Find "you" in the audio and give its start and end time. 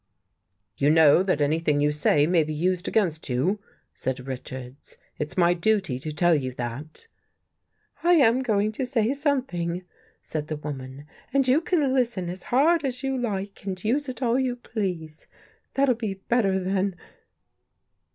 0.77-0.89, 1.79-1.91, 3.29-3.59, 6.33-6.53, 11.47-11.61, 13.03-13.15, 14.39-14.55